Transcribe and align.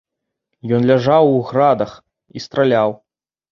Ён 0.77 0.87
ляжаў 0.91 1.23
у 1.35 1.37
градах 1.51 1.93
і 2.35 2.39
страляў. 2.47 2.89